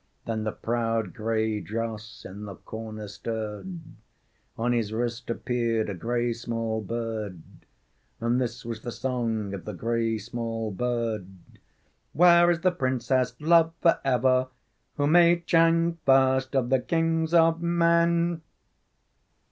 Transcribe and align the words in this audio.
Then 0.25 0.45
the 0.45 0.51
proud 0.51 1.13
gray 1.13 1.61
joss 1.61 2.25
in 2.27 2.45
the 2.45 2.55
corner 2.55 3.07
stirred; 3.07 3.81
On 4.57 4.71
his 4.73 4.91
wrist 4.91 5.29
appeared 5.29 5.91
a 5.91 5.93
gray 5.93 6.33
small 6.33 6.81
bird, 6.81 7.43
And 8.19 8.41
this 8.41 8.65
was 8.65 8.81
the 8.81 8.91
song 8.91 9.53
of 9.53 9.63
the 9.65 9.75
gray 9.75 10.17
small 10.17 10.71
bird: 10.71 11.27
"Where 12.13 12.49
is 12.49 12.61
the 12.61 12.71
princess, 12.71 13.39
loved 13.39 13.75
forever, 13.81 14.47
Who 14.97 15.05
made 15.05 15.45
Chang 15.45 15.99
first 16.03 16.55
of 16.55 16.69
the 16.71 16.79
kings 16.79 17.31
of 17.35 17.61
men?" 17.61 18.41